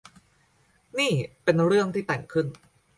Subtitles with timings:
[0.99, 1.13] นี่
[1.43, 2.47] เป็นเรื่องที่แต่งขึ้น